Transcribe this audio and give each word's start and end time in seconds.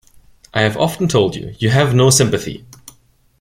I 0.51 0.61
have 0.63 0.77
often 0.77 1.07
told 1.07 1.35
you, 1.35 1.53
you 1.59 1.69
have 1.69 1.93
no 1.93 2.09
sympathy. 2.09 2.65